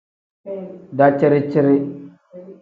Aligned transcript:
Daciri-ciri. 0.97 1.75